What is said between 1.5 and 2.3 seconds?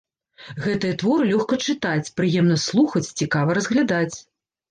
чытаць,